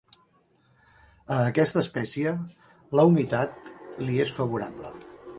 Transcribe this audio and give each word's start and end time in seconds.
A 1.33 1.35
aquesta 1.49 1.79
espècie, 1.85 2.31
la 2.99 3.05
humitat 3.09 3.69
li 4.07 4.17
és 4.25 4.33
favorable. 4.39 4.91